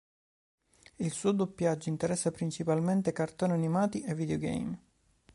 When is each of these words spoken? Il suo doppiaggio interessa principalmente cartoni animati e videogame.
Il 0.95 1.11
suo 1.11 1.31
doppiaggio 1.31 1.89
interessa 1.89 2.31
principalmente 2.31 3.11
cartoni 3.11 3.51
animati 3.53 4.01
e 4.01 4.15
videogame. 4.15 4.83